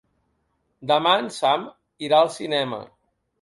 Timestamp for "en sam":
1.25-1.67